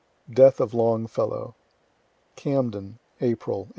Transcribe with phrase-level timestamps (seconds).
[0.31, 1.53] DEATH OF LONGFELLOW
[2.35, 3.69] Camden, April, '82.